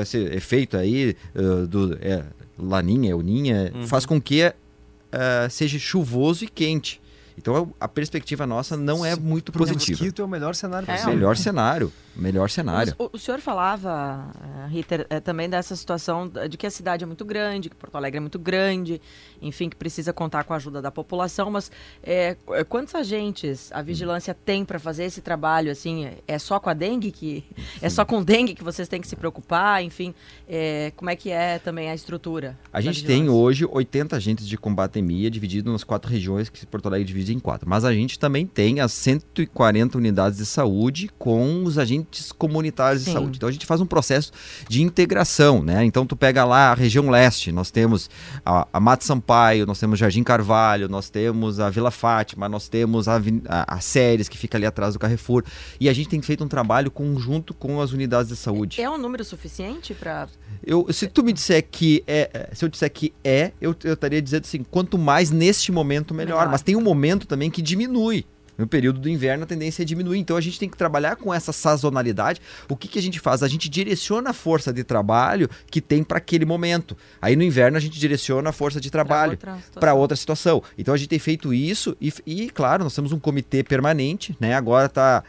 Esse 0.00 0.18
efeito 0.18 0.76
aí 0.76 1.16
uh, 1.34 1.66
do 1.66 1.98
é, 2.00 2.24
Laninha, 2.58 3.16
Uninha, 3.16 3.72
uhum. 3.74 3.86
faz 3.86 4.06
com 4.06 4.20
que 4.20 4.46
uh, 4.46 5.50
seja 5.50 5.78
chuvoso 5.78 6.44
e 6.44 6.48
quente. 6.48 6.99
Então 7.40 7.74
a 7.80 7.88
perspectiva 7.88 8.46
nossa 8.46 8.76
não 8.76 9.04
é 9.04 9.16
muito 9.16 9.50
positiva. 9.50 9.98
O 9.98 10.04
mosquito 10.04 10.22
é 10.22 10.24
o 10.24 10.28
melhor 10.28 10.54
cenário 10.54 10.86
possível. 10.86 11.12
É, 11.12 11.16
melhor 11.16 11.36
cenário. 11.36 11.92
Melhor 12.14 12.50
cenário. 12.50 12.94
O, 12.98 13.10
o 13.14 13.18
senhor 13.18 13.40
falava, 13.40 14.26
uh, 14.34 14.68
Ritter, 14.68 15.06
é, 15.08 15.20
também 15.20 15.48
dessa 15.48 15.74
situação 15.74 16.30
de 16.48 16.56
que 16.58 16.66
a 16.66 16.70
cidade 16.70 17.04
é 17.04 17.06
muito 17.06 17.24
grande, 17.24 17.70
que 17.70 17.76
Porto 17.76 17.94
Alegre 17.94 18.18
é 18.18 18.20
muito 18.20 18.38
grande, 18.38 19.00
enfim, 19.40 19.70
que 19.70 19.76
precisa 19.76 20.12
contar 20.12 20.44
com 20.44 20.52
a 20.52 20.56
ajuda 20.56 20.82
da 20.82 20.90
população, 20.90 21.50
mas 21.50 21.70
é, 22.02 22.36
quantos 22.68 22.94
agentes 22.94 23.70
a 23.72 23.80
vigilância 23.80 24.34
hum. 24.34 24.42
tem 24.44 24.64
para 24.64 24.78
fazer 24.78 25.04
esse 25.04 25.22
trabalho? 25.22 25.70
Assim, 25.70 26.10
é 26.26 26.38
só 26.38 26.58
com 26.60 26.68
a 26.68 26.74
dengue 26.74 27.10
que 27.10 27.44
é 27.80 27.88
só 27.88 28.04
com 28.04 28.22
dengue 28.22 28.54
que 28.54 28.64
vocês 28.64 28.88
têm 28.88 29.00
que 29.00 29.08
se 29.08 29.16
preocupar? 29.16 29.82
Enfim, 29.82 30.14
é, 30.48 30.92
como 30.96 31.08
é 31.10 31.16
que 31.16 31.30
é 31.30 31.58
também 31.58 31.90
a 31.90 31.94
estrutura? 31.94 32.58
A 32.72 32.80
gente 32.80 33.04
tem 33.04 33.28
hoje 33.28 33.64
80 33.64 34.16
agentes 34.16 34.46
de 34.46 34.58
combatemia 34.58 35.30
dividido 35.30 35.72
nas 35.72 35.84
quatro 35.84 36.10
regiões 36.10 36.50
que 36.50 36.66
Porto 36.66 36.86
Alegre 36.86 37.06
divide 37.06 37.29
dividir 37.30 37.36
em 37.36 37.38
quatro. 37.38 37.68
Mas 37.68 37.84
a 37.84 37.92
gente 37.92 38.18
também 38.18 38.46
tem 38.46 38.80
as 38.80 38.92
140 38.92 39.96
unidades 39.96 40.38
de 40.38 40.46
saúde 40.46 41.10
com 41.18 41.64
os 41.64 41.78
agentes 41.78 42.32
comunitários 42.32 43.02
Sim. 43.02 43.10
de 43.10 43.14
saúde. 43.14 43.36
Então 43.36 43.48
a 43.48 43.52
gente 43.52 43.66
faz 43.66 43.80
um 43.80 43.86
processo 43.86 44.32
de 44.68 44.82
integração, 44.82 45.62
né? 45.62 45.84
Então 45.84 46.04
tu 46.04 46.16
pega 46.16 46.44
lá 46.44 46.70
a 46.70 46.74
região 46.74 47.08
leste, 47.08 47.52
nós 47.52 47.70
temos 47.70 48.10
a, 48.44 48.66
a 48.72 48.80
Mato 48.80 49.04
Sampaio, 49.04 49.66
nós 49.66 49.78
temos 49.78 49.98
Jardim 49.98 50.22
Carvalho, 50.22 50.88
nós 50.88 51.08
temos 51.08 51.60
a 51.60 51.70
Vila 51.70 51.90
Fátima, 51.90 52.48
nós 52.48 52.68
temos 52.68 53.08
a, 53.08 53.16
a, 53.48 53.76
a 53.76 53.80
Séries, 53.80 54.28
que 54.28 54.36
fica 54.36 54.58
ali 54.58 54.66
atrás 54.66 54.94
do 54.94 54.98
Carrefour. 54.98 55.44
E 55.78 55.88
a 55.88 55.92
gente 55.92 56.08
tem 56.08 56.20
feito 56.20 56.44
um 56.44 56.48
trabalho 56.48 56.90
conjunto 56.90 57.54
com 57.54 57.80
as 57.80 57.92
unidades 57.92 58.28
de 58.28 58.36
saúde. 58.36 58.80
É 58.80 58.90
um 58.90 58.98
número 58.98 59.24
suficiente 59.24 59.94
para 59.94 60.28
Eu, 60.64 60.92
se 60.92 61.06
tu 61.06 61.22
me 61.22 61.32
disser 61.32 61.66
que 61.70 62.02
é, 62.06 62.30
é, 62.32 62.54
se 62.54 62.64
eu 62.64 62.68
disser 62.68 62.90
que 62.90 63.12
é, 63.24 63.52
eu, 63.60 63.74
eu 63.84 63.94
estaria 63.94 64.20
dizendo 64.20 64.42
assim, 64.44 64.62
quanto 64.62 64.98
mais 64.98 65.30
neste 65.30 65.72
momento, 65.72 66.12
melhor. 66.14 66.38
Melhor. 66.38 66.50
Mas 66.50 66.62
tem 66.62 66.76
um 66.76 66.80
momento 66.80 67.26
também 67.26 67.50
que 67.50 67.62
diminui. 67.62 68.24
No 68.60 68.66
período 68.66 69.00
do 69.00 69.08
inverno, 69.08 69.44
a 69.44 69.46
tendência 69.46 69.82
é 69.82 69.84
diminuir. 69.84 70.18
Então 70.18 70.36
a 70.36 70.40
gente 70.40 70.58
tem 70.58 70.68
que 70.68 70.76
trabalhar 70.76 71.16
com 71.16 71.32
essa 71.32 71.52
sazonalidade. 71.52 72.40
O 72.68 72.76
que, 72.76 72.86
que 72.88 72.98
a 72.98 73.02
gente 73.02 73.18
faz? 73.18 73.42
A 73.42 73.48
gente 73.48 73.68
direciona 73.68 74.30
a 74.30 74.32
força 74.32 74.72
de 74.72 74.84
trabalho 74.84 75.48
que 75.70 75.80
tem 75.80 76.04
para 76.04 76.18
aquele 76.18 76.44
momento. 76.44 76.96
Aí 77.20 77.34
no 77.34 77.42
inverno 77.42 77.76
a 77.76 77.80
gente 77.80 77.98
direciona 77.98 78.50
a 78.50 78.52
força 78.52 78.80
de 78.80 78.90
trabalho 78.90 79.38
para 79.74 79.94
outra 79.94 80.16
situação. 80.16 80.62
Então 80.76 80.92
a 80.92 80.96
gente 80.96 81.08
tem 81.08 81.18
feito 81.18 81.54
isso 81.54 81.96
e, 82.00 82.12
e, 82.26 82.50
claro, 82.50 82.84
nós 82.84 82.94
temos 82.94 83.12
um 83.12 83.18
comitê 83.18 83.62
permanente, 83.62 84.36
né? 84.38 84.54
Agora 84.54 84.86
está 84.86 85.24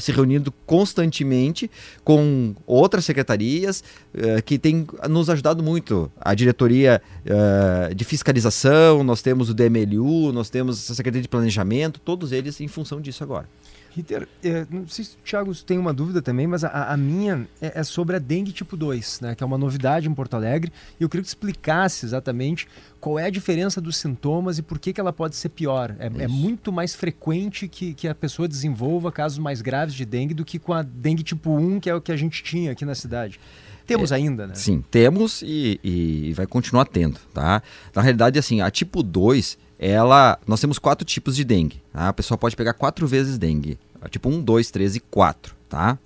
se 0.00 0.12
reunindo 0.12 0.52
constantemente 0.64 1.70
com 2.04 2.54
outras 2.66 3.04
secretarias 3.04 3.82
eh, 4.12 4.40
que 4.42 4.58
tem 4.58 4.86
nos 5.08 5.30
ajudado 5.30 5.62
muito. 5.62 6.10
A 6.20 6.34
diretoria 6.34 7.00
eh, 7.24 7.94
de 7.94 8.04
fiscalização, 8.04 9.02
nós 9.02 9.22
temos 9.22 9.48
o 9.50 9.54
DMLU, 9.54 10.32
nós 10.32 10.50
temos 10.50 10.90
a 10.90 10.94
secretaria 10.94 11.22
de 11.22 11.28
planejamento, 11.28 12.00
todos 12.00 12.32
eles 12.32 12.59
em 12.60 12.68
função 12.68 13.00
disso 13.00 13.22
agora. 13.22 13.48
Ritter, 13.92 14.28
é, 14.44 14.64
não 14.70 14.86
sei 14.86 15.04
se 15.04 15.16
o 15.16 15.18
Thiago 15.24 15.52
tem 15.54 15.76
uma 15.76 15.92
dúvida 15.92 16.22
também, 16.22 16.46
mas 16.46 16.62
a, 16.62 16.92
a 16.92 16.96
minha 16.96 17.48
é, 17.60 17.80
é 17.80 17.82
sobre 17.82 18.14
a 18.14 18.18
dengue 18.18 18.52
tipo 18.52 18.76
2, 18.76 19.20
né, 19.20 19.34
que 19.34 19.42
é 19.42 19.46
uma 19.46 19.58
novidade 19.58 20.08
em 20.08 20.14
Porto 20.14 20.34
Alegre. 20.34 20.72
E 20.98 21.02
eu 21.02 21.08
queria 21.08 21.22
que 21.22 21.28
explicasse 21.28 22.06
exatamente 22.06 22.68
qual 23.00 23.18
é 23.18 23.26
a 23.26 23.30
diferença 23.30 23.80
dos 23.80 23.96
sintomas 23.96 24.58
e 24.58 24.62
por 24.62 24.78
que, 24.78 24.92
que 24.92 25.00
ela 25.00 25.12
pode 25.12 25.34
ser 25.34 25.48
pior. 25.48 25.94
É, 25.98 26.06
é 26.06 26.28
muito 26.28 26.70
mais 26.70 26.94
frequente 26.94 27.66
que, 27.66 27.92
que 27.92 28.06
a 28.06 28.14
pessoa 28.14 28.46
desenvolva 28.46 29.10
casos 29.10 29.38
mais 29.38 29.60
graves 29.60 29.94
de 29.94 30.04
dengue 30.04 30.34
do 30.34 30.44
que 30.44 30.58
com 30.58 30.72
a 30.72 30.82
dengue 30.82 31.24
tipo 31.24 31.50
1, 31.50 31.80
que 31.80 31.90
é 31.90 31.94
o 31.94 32.00
que 32.00 32.12
a 32.12 32.16
gente 32.16 32.44
tinha 32.44 32.70
aqui 32.70 32.84
na 32.84 32.94
cidade. 32.94 33.40
Temos 33.86 34.12
ainda, 34.12 34.46
né? 34.46 34.54
Sim, 34.54 34.84
temos 34.88 35.42
e, 35.42 35.80
e 35.82 36.32
vai 36.34 36.46
continuar 36.46 36.84
tendo, 36.84 37.18
tá? 37.34 37.60
Na 37.92 38.00
realidade, 38.00 38.38
assim, 38.38 38.60
a 38.60 38.70
tipo 38.70 39.02
2, 39.02 39.58
ela. 39.80 40.38
Nós 40.46 40.60
temos 40.60 40.78
quatro 40.78 41.04
tipos 41.06 41.34
de 41.34 41.42
dengue. 41.42 41.82
Tá? 41.90 42.08
A 42.08 42.12
pessoa 42.12 42.36
pode 42.36 42.54
pegar 42.54 42.74
quatro 42.74 43.06
vezes 43.06 43.38
dengue. 43.38 43.78
Tipo 44.10 44.28
1, 44.28 44.42
2, 44.42 44.70
3 44.70 44.96
e 44.96 45.00
4, 45.00 45.54
tá? 45.68 45.98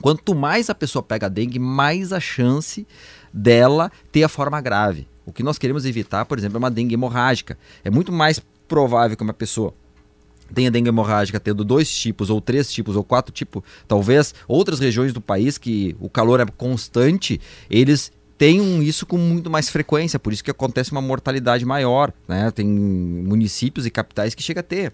Quanto 0.00 0.34
mais 0.34 0.68
a 0.68 0.74
pessoa 0.74 1.02
pega 1.02 1.30
dengue, 1.30 1.58
mais 1.58 2.12
a 2.12 2.18
chance 2.18 2.86
dela 3.32 3.90
ter 4.10 4.24
a 4.24 4.28
forma 4.28 4.60
grave. 4.60 5.06
O 5.24 5.32
que 5.32 5.42
nós 5.44 5.56
queremos 5.56 5.84
evitar, 5.84 6.24
por 6.24 6.36
exemplo, 6.36 6.56
é 6.56 6.58
uma 6.58 6.70
dengue 6.70 6.94
hemorrágica. 6.94 7.56
É 7.84 7.90
muito 7.90 8.10
mais 8.10 8.40
provável 8.66 9.16
que 9.16 9.22
uma 9.22 9.32
pessoa 9.32 9.72
tenha 10.52 10.70
dengue 10.70 10.88
hemorrágica 10.88 11.38
tendo 11.38 11.64
dois 11.64 11.88
tipos, 11.88 12.28
ou 12.28 12.40
três 12.40 12.72
tipos, 12.72 12.96
ou 12.96 13.04
quatro 13.04 13.32
tipos, 13.32 13.62
talvez 13.86 14.34
outras 14.48 14.80
regiões 14.80 15.12
do 15.12 15.20
país 15.20 15.56
que 15.56 15.96
o 16.00 16.10
calor 16.10 16.40
é 16.40 16.46
constante, 16.46 17.40
eles 17.70 18.12
tenham 18.42 18.82
isso 18.82 19.06
com 19.06 19.16
muito 19.16 19.48
mais 19.48 19.68
frequência, 19.70 20.18
por 20.18 20.32
isso 20.32 20.42
que 20.42 20.50
acontece 20.50 20.90
uma 20.90 21.00
mortalidade 21.00 21.64
maior. 21.64 22.12
Né? 22.26 22.50
Tem 22.50 22.66
municípios 22.66 23.86
e 23.86 23.90
capitais 23.90 24.34
que 24.34 24.42
chega 24.42 24.58
a 24.58 24.64
ter 24.64 24.92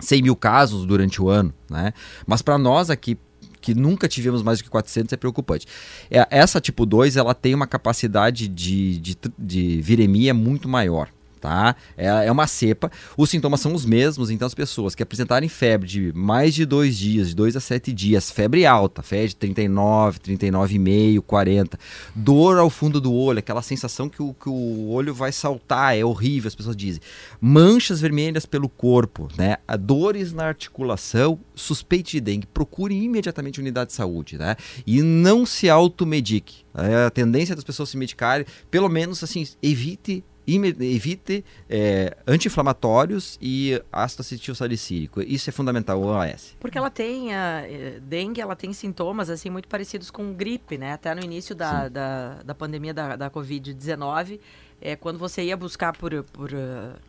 100 0.00 0.22
mil 0.22 0.34
casos 0.34 0.84
durante 0.84 1.22
o 1.22 1.28
ano. 1.28 1.54
Né? 1.70 1.92
Mas 2.26 2.42
para 2.42 2.58
nós 2.58 2.90
aqui, 2.90 3.16
que 3.60 3.76
nunca 3.76 4.08
tivemos 4.08 4.42
mais 4.42 4.58
do 4.58 4.64
que 4.64 4.70
400, 4.70 5.12
é 5.12 5.16
preocupante. 5.16 5.68
É, 6.10 6.26
essa 6.28 6.60
tipo 6.60 6.84
2, 6.84 7.16
ela 7.16 7.32
tem 7.32 7.54
uma 7.54 7.68
capacidade 7.68 8.48
de, 8.48 8.98
de, 8.98 9.16
de 9.38 9.80
viremia 9.80 10.34
muito 10.34 10.68
maior. 10.68 11.10
Tá? 11.44 11.76
É, 11.94 12.06
é 12.06 12.32
uma 12.32 12.46
cepa. 12.46 12.90
Os 13.18 13.28
sintomas 13.28 13.60
são 13.60 13.74
os 13.74 13.84
mesmos, 13.84 14.30
então 14.30 14.46
as 14.46 14.54
pessoas 14.54 14.94
que 14.94 15.02
apresentarem 15.02 15.46
febre 15.46 15.86
de 15.86 16.10
mais 16.14 16.54
de 16.54 16.64
dois 16.64 16.96
dias, 16.96 17.28
de 17.28 17.34
dois 17.36 17.54
a 17.54 17.60
sete 17.60 17.92
dias, 17.92 18.30
febre 18.30 18.64
alta, 18.64 19.02
febre 19.02 19.28
de 19.28 19.36
39, 19.36 20.20
39,5, 20.20 21.20
40, 21.20 21.78
dor 22.14 22.56
ao 22.56 22.70
fundo 22.70 22.98
do 22.98 23.12
olho, 23.12 23.40
aquela 23.40 23.60
sensação 23.60 24.08
que 24.08 24.22
o, 24.22 24.32
que 24.32 24.48
o 24.48 24.88
olho 24.88 25.12
vai 25.12 25.32
saltar, 25.32 25.94
é 25.94 26.02
horrível, 26.02 26.48
as 26.48 26.54
pessoas 26.54 26.74
dizem. 26.74 27.02
Manchas 27.38 28.00
vermelhas 28.00 28.46
pelo 28.46 28.66
corpo, 28.66 29.28
né? 29.36 29.58
Dores 29.80 30.32
na 30.32 30.46
articulação, 30.46 31.38
suspeite 31.54 32.12
de 32.12 32.20
dengue, 32.22 32.46
procure 32.46 32.94
imediatamente 32.94 33.60
unidade 33.60 33.90
de 33.90 33.96
saúde, 33.96 34.38
né? 34.38 34.56
E 34.86 35.02
não 35.02 35.44
se 35.44 35.68
automedique. 35.68 36.64
É, 36.74 37.04
a 37.04 37.10
tendência 37.10 37.54
das 37.54 37.64
pessoas 37.64 37.90
se 37.90 37.98
medicarem, 37.98 38.46
pelo 38.70 38.88
menos 38.88 39.22
assim, 39.22 39.46
evite 39.62 40.24
evite 40.46 41.44
é, 41.68 42.16
anti-inflamatórios 42.26 43.38
e 43.40 43.80
ácido 43.92 44.20
acetil 44.20 44.54
salicílico. 44.54 45.22
Isso 45.22 45.48
é 45.48 45.52
fundamental, 45.52 46.00
o 46.00 46.06
OAS. 46.06 46.56
Porque 46.60 46.76
ela 46.78 46.90
tem 46.90 47.34
a 47.34 47.62
eh, 47.66 48.00
dengue, 48.02 48.40
ela 48.40 48.54
tem 48.56 48.72
sintomas 48.72 49.30
assim 49.30 49.50
muito 49.50 49.68
parecidos 49.68 50.10
com 50.10 50.32
gripe, 50.32 50.76
né? 50.78 50.92
Até 50.92 51.14
no 51.14 51.22
início 51.22 51.54
da, 51.54 51.88
da, 51.88 52.42
da 52.42 52.54
pandemia 52.54 52.92
da, 52.92 53.16
da 53.16 53.30
Covid-19, 53.30 54.38
é, 54.80 54.96
quando 54.96 55.18
você 55.18 55.42
ia 55.44 55.56
buscar 55.56 55.96
por, 55.96 56.22
por 56.24 56.50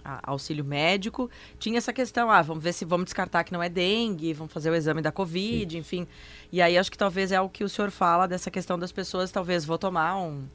a- 0.03 0.19
auxílio 0.23 0.63
médico, 0.63 1.29
tinha 1.59 1.77
essa 1.77 1.91
questão, 1.91 2.31
ah, 2.31 2.41
vamos 2.41 2.63
ver 2.63 2.73
se 2.73 2.85
vamos 2.85 3.05
descartar 3.05 3.43
que 3.43 3.51
não 3.51 3.61
é 3.61 3.67
dengue, 3.67 4.33
vamos 4.33 4.53
fazer 4.53 4.69
o 4.69 4.75
exame 4.75 5.01
da 5.01 5.11
Covid, 5.11 5.77
enfim. 5.77 6.07
E 6.51 6.61
aí 6.61 6.77
acho 6.77 6.89
que 6.91 6.97
talvez 6.97 7.31
é 7.31 7.41
o 7.41 7.49
que 7.49 7.63
o 7.63 7.69
senhor 7.69 7.91
fala 7.91 8.27
dessa 8.27 8.49
questão 8.49 8.79
das 8.79 8.91
pessoas, 8.91 9.31
talvez 9.31 9.65
vou 9.65 9.77
tomar 9.77 10.17
um 10.17 10.45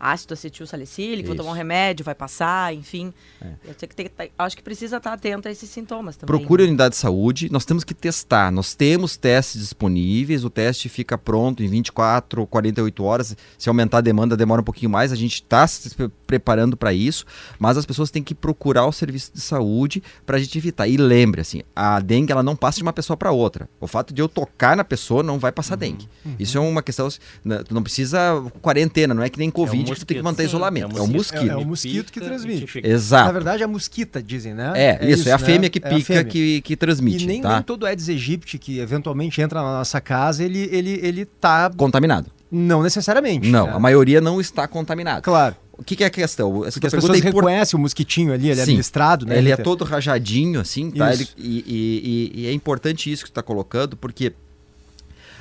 ácido 0.00 0.34
acetil 0.34 0.66
salicílico, 0.66 1.28
vou 1.28 1.36
tomar 1.36 1.50
um 1.50 1.54
remédio, 1.54 2.04
vai 2.04 2.14
passar, 2.14 2.74
enfim. 2.74 3.12
É. 3.40 3.52
Eu 3.64 3.74
que 3.74 3.94
ter- 3.94 4.30
acho 4.38 4.56
que 4.56 4.62
precisa 4.62 4.96
estar 4.98 5.12
atento 5.12 5.48
a 5.48 5.50
esses 5.50 5.68
sintomas 5.70 6.16
também. 6.16 6.36
Procure 6.38 6.62
a 6.62 6.66
né? 6.66 6.70
unidade 6.70 6.94
de 6.94 7.00
saúde, 7.00 7.50
nós 7.50 7.64
temos 7.64 7.84
que 7.84 7.94
testar. 7.94 8.50
Nós 8.50 8.74
temos 8.74 9.16
testes 9.16 9.60
disponíveis, 9.60 10.44
o 10.44 10.50
teste 10.50 10.88
fica 10.88 11.16
pronto 11.18 11.62
em 11.62 11.68
24 11.68 12.40
ou 12.40 12.46
48 12.46 13.02
horas. 13.04 13.36
Se 13.56 13.68
aumentar 13.68 13.98
a 13.98 14.00
demanda, 14.00 14.36
demora 14.36 14.60
um 14.60 14.64
pouquinho 14.64 14.90
mais. 14.90 15.12
A 15.12 15.16
gente 15.16 15.34
está 15.34 15.66
se 15.66 15.94
pre- 15.94 16.10
preparando 16.26 16.76
para 16.76 16.92
isso, 16.92 17.24
mas 17.58 17.76
as 17.76 17.86
pessoas 17.86 18.10
têm 18.10 18.22
que 18.22 18.34
procurar 18.34 18.86
o 18.86 18.92
serviço 18.92 19.32
de 19.34 19.40
saúde 19.40 20.02
para 20.26 20.36
a 20.36 20.40
gente 20.40 20.56
evitar. 20.58 20.86
E 20.88 20.96
lembre, 20.96 21.40
assim, 21.40 21.62
a 21.74 22.00
dengue 22.00 22.32
ela 22.32 22.42
não 22.42 22.54
passa 22.56 22.76
de 22.76 22.82
uma 22.82 22.92
pessoa 22.92 23.16
para 23.16 23.30
outra. 23.30 23.68
O 23.80 23.86
fato 23.86 24.12
de 24.12 24.20
eu 24.22 24.28
tocar 24.28 24.76
na 24.76 24.84
pessoa 24.84 25.22
não 25.22 25.38
vai 25.38 25.52
passar 25.52 25.76
dengue. 25.76 26.08
Isso 26.38 26.56
é 26.56 26.60
uma 26.60 26.82
questão. 26.82 27.08
né, 27.44 27.62
Tu 27.62 27.74
não 27.74 27.82
precisa 27.82 28.18
quarentena, 28.60 29.14
não 29.14 29.22
é 29.22 29.28
que 29.30 29.38
nem 29.38 29.50
Covid, 29.50 29.87
que 29.94 30.00
tu 30.00 30.06
tem 30.06 30.16
que 30.16 30.22
mosquito. 30.22 30.24
manter 30.24 30.42
Sim. 30.42 30.48
isolamento. 30.48 30.96
É 30.96 30.98
É 30.98 31.02
o 31.02 31.06
mosquito. 31.06 31.42
É, 31.42 31.48
é 31.48 31.56
o 31.56 31.64
mosquito 31.66 32.12
que 32.12 32.20
transmite. 32.20 32.80
Exato. 32.84 33.26
Na 33.26 33.32
verdade, 33.32 33.62
é 33.62 33.64
a 33.64 33.68
mosquita, 33.68 34.22
dizem, 34.22 34.54
né? 34.54 34.72
É, 34.74 35.10
isso, 35.10 35.28
é 35.28 35.32
a 35.32 35.38
né? 35.38 35.44
fêmea 35.44 35.70
que 35.70 35.80
É 35.82 35.86
a 35.86 35.90
pica 35.94 36.04
fêmea. 36.04 36.24
que, 36.24 36.60
que 36.62 36.76
transmite. 36.76 37.24
E 37.24 37.26
nem, 37.26 37.40
tá? 37.42 37.54
nem 37.54 37.62
todo 37.62 37.86
Aedes 37.86 38.08
aegypti 38.08 38.58
que 38.58 38.78
eventualmente 38.78 39.40
entra 39.40 39.60
na 39.62 39.78
nossa 39.78 40.00
casa, 40.00 40.42
ele, 40.44 40.68
ele, 40.72 41.00
ele 41.02 41.24
tá. 41.24 41.70
Contaminado. 41.76 42.30
Não 42.50 42.82
necessariamente. 42.82 43.48
Não, 43.50 43.66
né? 43.66 43.72
a 43.74 43.78
maioria 43.78 44.20
não 44.20 44.40
está 44.40 44.66
contaminada. 44.66 45.20
Claro. 45.20 45.54
O 45.76 45.84
que, 45.84 45.94
que 45.94 46.02
é 46.02 46.06
a 46.08 46.10
questão? 46.10 46.64
Essa 46.64 46.72
Porque 46.80 46.86
as 46.88 46.92
pessoas 46.94 47.20
é 47.20 47.22
reconhecem 47.22 47.78
o 47.78 47.80
mosquitinho 47.80 48.32
ali, 48.32 48.50
ele 48.50 48.60
é 48.60 48.64
Sim. 48.64 48.74
listrado, 48.76 49.24
né? 49.24 49.38
Ele 49.38 49.52
é 49.52 49.56
todo 49.56 49.84
rajadinho, 49.84 50.58
assim, 50.60 50.90
tá? 50.90 51.12
Ele- 51.12 51.22
Isso. 51.22 51.34
e, 51.38 51.64
e- 51.68 52.32
e- 52.34 52.40
e 52.42 52.46
é 52.48 52.52
importante 52.52 53.12
isso 53.12 53.24
que 53.24 53.30
tu 53.30 53.34
tá 53.34 53.42
colocando, 53.44 53.96
porque 53.96 54.32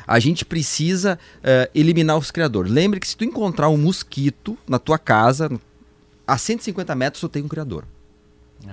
a 0.08 0.20
gente 0.20 0.46
precisa 0.46 1.20
eh, 1.44 1.70
eliminar 1.76 2.18
os 2.18 2.32
criadores. 2.32 2.72
Lembre 2.72 3.00
que 3.00 3.08
se 3.08 3.18
tu 3.18 3.26
encontrar 3.26 3.68
um 3.68 3.78
mosquito 3.78 4.58
na 4.66 4.80
tua 4.80 4.98
casa, 4.98 5.52
a 6.26 6.38
150 6.38 6.96
metros 6.96 7.20
tu 7.20 7.28
tem 7.28 7.44
um 7.44 7.48
criador. 7.48 7.84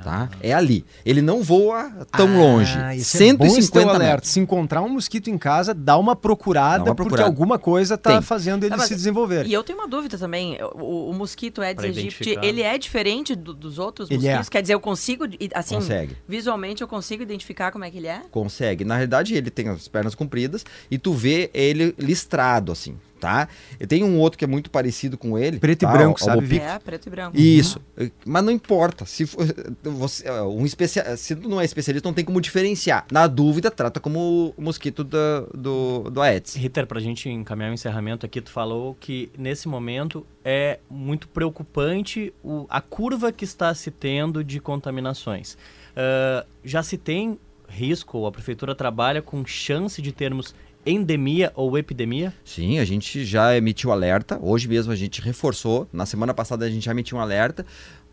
Tá? 0.03 0.29
É 0.41 0.53
ali. 0.53 0.85
Ele 1.07 1.23
não 1.23 1.43
voa 1.43 1.89
tão 2.11 2.27
Ah, 2.27 2.37
longe. 2.39 2.73
Isso 2.97 3.17
é 3.17 3.21
150 3.21 3.91
alerta. 3.91 3.99
metros. 4.15 4.31
Se 4.31 4.41
encontrar 4.41 4.83
um 4.83 4.89
mosquito 4.89 5.29
em 5.31 5.39
casa, 5.39 5.73
dá 5.73 5.97
uma 5.97 6.17
procurada, 6.17 6.79
Dá 6.85 6.91
uma 6.91 6.95
porque 6.97 7.11
procurada. 7.11 7.29
alguma 7.29 7.59
coisa 7.59 7.97
tá 7.97 8.11
Tem. 8.15 8.23
fazendo 8.23 8.65
ele 8.65 8.75
Ah, 8.75 8.79
mas- 8.79 8.89
se 8.89 8.95
desenvolver. 8.95 9.47
E 9.47 9.53
eu 9.53 9.63
tenho 9.63 9.79
uma 9.79 9.87
dúvida 9.87 10.19
também. 10.19 10.59
O, 10.75 11.11
o 11.11 11.15
mosquito 11.15 11.61
Aedes 11.63 11.77
Pra 11.77 11.85
aegypti, 11.87 12.37
ele 12.43 12.61
é 12.63 12.77
diferente 12.77 13.35
do- 13.37 13.55
dos 13.55 13.79
outros 13.79 14.11
Ele 14.11 14.27
é. 14.27 14.31
mosquitos? 14.31 14.49
Quer 14.49 14.63
dizer, 14.63 14.75
eu 14.75 14.81
consigo, 14.81 15.25
assim, 15.55 15.77
Consegue. 15.77 16.17
visualmente 16.27 16.83
eu 16.83 16.89
consigo 16.89 17.23
identificar 17.23 17.71
como 17.71 17.85
é 17.85 17.91
que 17.91 17.99
ele 17.99 18.09
é? 18.09 18.23
Consegue. 18.31 18.85
Na 18.85 18.95
realidade, 18.95 19.35
ele 19.35 19.51
tem 19.51 19.69
as 19.69 19.87
pernas 19.87 20.15
compridas 20.15 20.65
e 20.91 20.99
tu 20.99 21.13
vê 21.13 21.51
ele 21.55 21.95
listrado, 21.99 22.73
assim, 22.73 22.97
tá? 23.25 23.49
E 23.81 23.87
tem 23.87 24.05
um 24.05 24.19
outro 24.19 24.39
que 24.39 24.45
é 24.45 24.49
muito 24.49 24.71
parecido 24.71 25.17
com 25.17 25.39
ele. 25.39 25.59
Preto 25.59 25.83
e 25.83 25.87
tá? 25.87 25.93
branco, 25.93 26.21
O- 26.21 26.25
sabe. 26.25 26.59
É, 26.59 26.79
preto 26.79 27.07
e 27.07 27.11
branco. 27.11 27.37
Isso. 27.39 27.81
Mas 28.27 28.45
não 28.45 28.53
importa. 28.53 29.07
Se 29.07 29.25
for- 29.27 29.47
você, 29.83 30.31
um 30.43 30.65
especia, 30.67 31.17
se 31.17 31.35
tu 31.35 31.49
não 31.49 31.61
é 31.61 31.65
especialista, 31.65 32.09
não 32.09 32.15
tem 32.15 32.25
como 32.25 32.41
diferenciar. 32.41 33.07
Na 33.11 33.27
dúvida, 33.27 33.71
trata 33.71 33.99
como 34.01 34.53
o 34.57 34.63
mosquito 34.63 35.03
da- 35.03 35.41
do, 35.55 36.11
do 36.11 36.21
Aedes. 36.21 36.55
Ritter, 36.55 36.87
pra 36.87 37.01
gente 37.01 37.29
encaminhar 37.29 37.71
o 37.71 37.75
encerramento 37.75 38.27
aqui, 38.27 38.41
tu 38.41 38.51
falou 38.51 38.95
que 39.01 39.31
nesse 39.39 39.69
momento 39.69 40.27
é 40.45 40.79
muito 40.91 41.27
preocupante 41.29 42.33
o- 42.43 42.67
a 42.69 42.81
curva 42.81 43.33
que 43.33 43.45
está 43.45 43.75
se 43.75 43.91
tendo 43.91 44.45
de 44.45 44.61
contaminações. 44.61 45.55
Uh, 45.95 46.47
já 46.65 46.83
se 46.83 46.99
tem 46.99 47.39
risco, 47.69 48.19
ou 48.19 48.27
a 48.27 48.33
prefeitura 48.33 48.75
trabalha 48.75 49.23
com 49.23 49.45
chance 49.47 50.01
de 50.03 50.13
termos 50.13 50.55
endemia 50.87 51.53
ou 51.55 51.77
epidemia? 51.77 52.33
Sim, 52.45 52.79
a 52.79 52.85
gente 52.85 53.25
já 53.25 53.57
emitiu 53.57 53.91
alerta. 53.91 54.39
Hoje 54.41 54.69
mesmo 54.69 54.93
a 54.93 54.97
gente 54.97 55.21
reforçou. 55.21 55.89
Na 55.93 56.07
semana 56.07 56.35
passada 56.35 56.65
a 56.65 56.71
gente 56.71 56.85
já 56.85 56.91
emitiu 56.93 57.19
um 57.19 57.21
alerta 57.21 57.65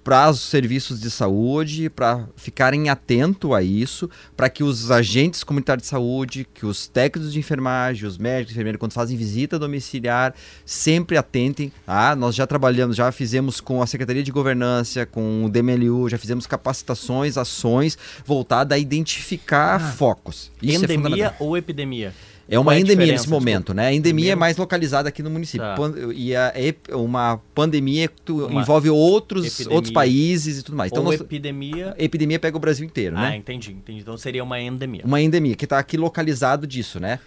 para 0.03 0.29
os 0.29 0.39
serviços 0.39 0.99
de 0.99 1.09
saúde, 1.09 1.89
para 1.89 2.27
ficarem 2.35 2.89
atento 2.89 3.53
a 3.53 3.61
isso, 3.61 4.09
para 4.35 4.49
que 4.49 4.63
os 4.63 4.89
agentes 4.89 5.43
comunitários 5.43 5.83
de 5.83 5.89
saúde, 5.89 6.47
que 6.53 6.65
os 6.65 6.87
técnicos 6.87 7.31
de 7.31 7.39
enfermagem, 7.39 8.07
os 8.07 8.17
médicos, 8.17 8.53
enfermeiros, 8.53 8.79
quando 8.79 8.93
fazem 8.93 9.15
visita 9.15 9.59
domiciliar, 9.59 10.33
sempre 10.65 11.17
atentem. 11.17 11.71
Ah, 11.85 12.15
nós 12.15 12.35
já 12.35 12.47
trabalhamos, 12.47 12.95
já 12.95 13.11
fizemos 13.11 13.61
com 13.61 13.81
a 13.81 13.87
Secretaria 13.87 14.23
de 14.23 14.31
Governança, 14.31 15.05
com 15.05 15.45
o 15.45 15.49
DMLU, 15.49 16.09
já 16.09 16.17
fizemos 16.17 16.47
capacitações, 16.47 17.37
ações 17.37 17.97
voltadas 18.25 18.75
a 18.75 18.79
identificar 18.79 19.75
ah, 19.75 19.79
focos. 19.79 20.51
Isso 20.61 20.85
é 20.85 20.93
endemia 20.93 21.27
é 21.27 21.35
ou 21.39 21.55
epidemia? 21.55 22.13
É 22.49 22.59
uma 22.59 22.75
é 22.75 22.79
endemia 22.79 23.13
nesse 23.13 23.29
momento, 23.29 23.67
desculpa. 23.67 23.81
né? 23.81 23.87
A 23.87 23.93
endemia 23.93 24.11
Primeiro... 24.13 24.31
é 24.31 24.35
mais 24.35 24.57
localizada 24.57 25.07
aqui 25.09 25.23
no 25.23 25.29
município. 25.29 25.65
Tá. 25.65 25.77
E 26.13 26.35
a, 26.35 26.51
uma 26.93 27.39
pandemia 27.55 28.09
uma 28.29 28.61
envolve 28.61 28.89
outros, 28.89 29.65
outros 29.67 29.93
países 29.93 30.59
e 30.59 30.63
tudo 30.63 30.75
mais. 30.75 30.91
Então, 30.91 31.03
Ou 31.03 31.11
nós... 31.11 31.21
epidemia... 31.21 31.95
Epidemia 31.97 32.39
pega 32.39 32.57
o 32.57 32.59
Brasil 32.59 32.85
inteiro, 32.85 33.15
ah, 33.17 33.21
né? 33.21 33.27
Ah, 33.29 33.37
entendi, 33.37 33.71
entendi. 33.71 34.01
Então 34.01 34.17
seria 34.17 34.43
uma 34.43 34.59
endemia. 34.59 35.01
Uma 35.05 35.21
endemia, 35.21 35.55
que 35.55 35.65
está 35.65 35.79
aqui 35.79 35.97
localizado 35.97 36.67
disso, 36.67 36.99
né? 36.99 37.19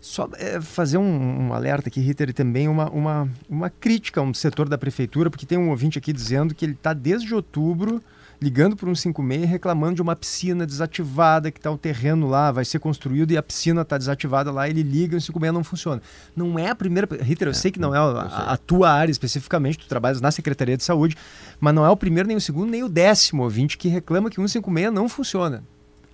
Só 0.00 0.28
é, 0.36 0.60
fazer 0.60 0.98
um, 0.98 1.46
um, 1.46 1.52
alerta 1.52 1.88
aqui, 1.88 2.00
Ritter, 2.00 2.30
e 2.30 2.32
também 2.32 2.66
uma, 2.66 2.90
uma, 2.90 3.30
uma 3.48 3.70
crítica 3.70 4.20
a 4.20 4.24
um 4.24 4.34
setor 4.34 4.68
da 4.68 4.76
prefeitura, 4.76 5.30
porque 5.30 5.46
tem 5.46 5.56
um 5.56 5.70
ouvinte 5.70 5.96
aqui 5.96 6.12
dizendo 6.12 6.56
que 6.56 6.64
ele 6.64 6.72
está 6.72 6.92
desde 6.92 7.32
outubro 7.32 8.02
ligando 8.42 8.76
para 8.76 8.90
um 8.90 8.94
56 8.94 9.48
reclamando 9.48 9.94
de 9.94 10.02
uma 10.02 10.16
piscina 10.16 10.66
desativada, 10.66 11.50
que 11.50 11.58
está 11.58 11.70
o 11.70 11.78
terreno 11.78 12.28
lá, 12.28 12.50
vai 12.50 12.64
ser 12.64 12.80
construído 12.80 13.30
e 13.30 13.36
a 13.36 13.42
piscina 13.42 13.82
está 13.82 13.96
desativada 13.96 14.50
lá, 14.50 14.68
ele 14.68 14.82
liga 14.82 15.14
e 15.14 15.18
o 15.18 15.20
56 15.20 15.54
não 15.54 15.62
funciona. 15.62 16.02
Não 16.34 16.58
é 16.58 16.68
a 16.68 16.74
primeira. 16.74 17.08
Ritter, 17.20 17.48
eu 17.48 17.52
é, 17.52 17.54
sei 17.54 17.70
que 17.70 17.78
não 17.78 17.94
é 17.94 17.98
a, 17.98 18.52
a, 18.52 18.56
tua 18.56 18.90
área 18.90 19.12
especificamente, 19.12 19.78
tu 19.78 19.86
trabalhas 19.86 20.20
na 20.20 20.32
Secretaria 20.32 20.76
de 20.76 20.82
Saúde, 20.82 21.16
mas 21.60 21.72
não 21.72 21.86
é 21.86 21.90
o 21.90 21.96
primeiro, 21.96 22.26
nem 22.26 22.36
o 22.36 22.40
segundo, 22.40 22.70
nem 22.70 22.82
o 22.82 22.88
décimo 22.88 23.44
ouvinte 23.44 23.78
que 23.78 23.88
reclama 23.88 24.28
que 24.28 24.40
o 24.40 24.48
156 24.48 24.92
não 24.92 25.08
funciona. 25.08 25.62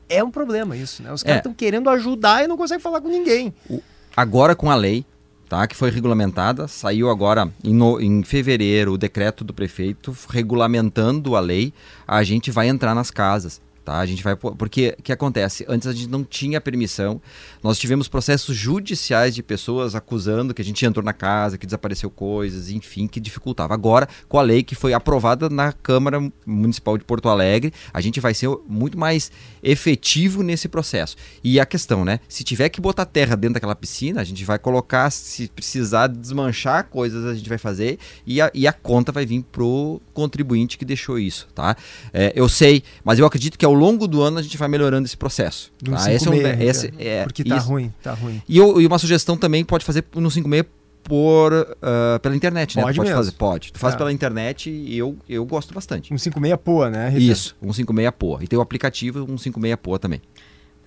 É 0.09 0.23
um 0.23 0.31
problema 0.31 0.77
isso, 0.77 1.03
né? 1.03 1.13
Os 1.13 1.23
caras 1.23 1.39
estão 1.39 1.53
é. 1.53 1.55
querendo 1.55 1.89
ajudar 1.91 2.45
e 2.45 2.47
não 2.47 2.57
conseguem 2.57 2.83
falar 2.83 3.01
com 3.01 3.09
ninguém. 3.09 3.55
O, 3.69 3.83
agora 4.17 4.55
com 4.55 4.71
a 4.71 4.75
lei, 4.75 5.05
tá? 5.49 5.67
que 5.67 5.77
foi 5.77 5.91
regulamentada. 5.91 6.69
Saiu 6.69 7.09
agora 7.11 7.51
em, 7.65 7.75
no, 7.75 8.01
em 8.01 8.23
fevereiro 8.23 8.93
o 8.93 8.99
decreto 8.99 9.43
do 9.43 9.55
prefeito 9.55 10.17
regulamentando 10.29 11.35
a 11.35 11.41
lei. 11.41 11.73
A 12.07 12.23
gente 12.23 12.51
vai 12.51 12.69
entrar 12.69 12.95
nas 12.95 13.11
casas. 13.11 13.61
Tá? 13.89 14.01
A 14.01 14.05
gente 14.05 14.23
vai 14.23 14.37
porque 14.37 14.95
o 14.99 15.03
que 15.03 15.11
acontece? 15.11 15.65
Antes 15.67 15.89
a 15.89 15.95
gente 15.95 16.09
não 16.09 16.23
tinha 16.23 16.61
permissão. 16.61 17.23
Nós 17.63 17.79
tivemos 17.79 18.07
processos 18.07 18.55
judiciais 18.55 19.35
de 19.35 19.43
pessoas 19.43 19.95
acusando 19.95 20.53
que 20.53 20.61
a 20.61 20.65
gente 20.65 20.85
entrou 20.85 21.03
na 21.03 21.15
casa, 21.15 21.57
que 21.57 21.65
desapareceu 21.65 22.11
coisas, 22.11 22.69
enfim, 22.69 23.07
que 23.07 23.19
dificultava. 23.19 23.73
Agora, 23.73 24.07
com 24.29 24.39
a 24.39 24.43
lei 24.43 24.63
que 24.63 24.75
foi 24.75 24.93
aprovada 24.93 25.49
na 25.49 25.73
Câmara 25.73 26.21
Municipal 26.45 26.99
de 26.99 27.05
Porto 27.05 27.31
Alegre, 27.31 27.73
a 27.91 28.03
gente 28.03 28.21
vai 28.21 28.35
ser 28.35 28.51
muito 28.69 28.99
mais 28.99 29.33
efetivo 29.63 30.43
nesse 30.43 30.69
processo. 30.69 31.17
E 31.43 31.59
a 31.59 31.65
questão, 31.65 32.05
né? 32.05 32.21
Se 32.29 32.45
tiver 32.45 32.69
que 32.69 32.83
botar 32.83 33.07
terra 33.07 33.37
dentro 33.37 33.55
daquela 33.55 33.75
piscina, 33.75 34.21
a 34.21 34.25
gente 34.25 34.45
vai 34.45 34.59
colocar, 34.59 35.09
se 35.11 35.49
precisar 35.49 36.09
desmanchar 36.09 36.89
coisas, 36.91 37.25
a 37.25 37.35
gente 37.35 37.49
vai 37.49 37.57
fazer 37.57 37.99
e 38.27 38.39
a, 38.39 38.51
e 38.53 38.67
a 38.67 38.73
conta 38.75 39.11
vai 39.13 39.25
vir 39.25 39.43
pro 39.51 39.99
contribuinte 40.13 40.77
que 40.77 40.85
deixou 40.85 41.19
isso, 41.19 41.49
tá? 41.55 41.75
É, 42.13 42.35
eu 42.37 42.51
sei, 42.51 42.83
mas 43.03 43.19
eu 43.19 43.25
acredito 43.25 43.59
que 43.59 43.65
ao 43.65 43.78
longo 43.79 44.07
do 44.07 44.23
ano 44.23 44.39
a 44.39 44.43
gente 44.43 44.57
vai 44.59 44.69
melhorando 44.69 45.07
esse 45.07 45.17
processo. 45.17 45.73
Tá? 45.85 46.13
Esse 46.13 46.29
é 46.29 46.31
um, 46.31 46.35
esse, 46.35 46.93
é, 46.99 47.25
porque 47.25 47.45
tá 47.45 47.57
isso. 47.57 47.69
ruim, 47.69 47.93
tá 48.03 48.13
ruim. 48.13 48.43
E, 48.49 48.59
eu, 48.59 48.81
e, 48.81 48.87
uma 48.87 48.99
sugestão 48.99 49.37
também 49.37 49.65
pode 49.65 49.85
fazer 49.85 50.05
no 50.15 50.31
56 50.31 50.67
por, 51.09 51.53
uh, 51.55 52.21
pela 52.21 52.37
internet, 52.37 52.77
né? 52.77 52.83
Pode, 52.83 52.99
pode 52.99 53.11
fazer, 53.11 53.33
pode. 53.33 53.73
Tu 53.73 53.79
faz 53.79 53.95
é. 53.95 53.97
pela 53.97 54.13
internet 54.13 54.69
e 54.69 54.99
eu, 54.99 55.17
eu 55.27 55.45
gosto 55.47 55.73
bastante. 55.73 56.13
Um 56.13 56.19
56 56.19 56.61
Poa, 56.63 56.91
né? 56.91 57.09
Rita? 57.09 57.33
Isso, 57.33 57.57
um 57.63 57.73
56 57.73 58.15
Poa. 58.19 58.45
E 58.45 58.47
tem 58.47 58.59
o 58.59 58.63
aplicativo 58.63 59.21
um 59.21 59.39
56 59.39 59.77
Poa 59.83 59.99
também. 59.99 60.21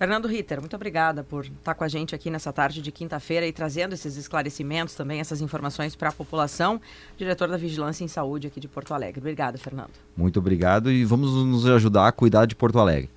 Fernando 0.02 0.26
Ritter, 0.26 0.58
muito 0.58 0.74
obrigada 0.74 1.22
por 1.22 1.44
estar 1.44 1.74
com 1.74 1.84
a 1.84 1.86
gente 1.86 2.12
aqui 2.12 2.28
nessa 2.28 2.52
tarde 2.52 2.82
de 2.82 2.90
quinta-feira 2.90 3.46
e 3.46 3.52
trazendo 3.52 3.92
esses 3.92 4.16
esclarecimentos 4.16 4.96
também, 4.96 5.20
essas 5.20 5.40
informações 5.40 5.94
para 5.94 6.08
a 6.08 6.12
população. 6.12 6.80
Diretor 7.16 7.46
da 7.46 7.56
Vigilância 7.56 8.02
em 8.02 8.08
Saúde 8.08 8.48
aqui 8.48 8.58
de 8.58 8.66
Porto 8.66 8.92
Alegre. 8.94 9.20
Obrigada, 9.20 9.56
Fernando. 9.58 9.92
Muito 10.16 10.40
obrigado 10.40 10.90
e 10.90 11.04
vamos 11.04 11.30
nos 11.46 11.68
ajudar 11.68 12.08
a 12.08 12.10
cuidar 12.10 12.46
de 12.46 12.56
Porto 12.56 12.80
Alegre. 12.80 13.08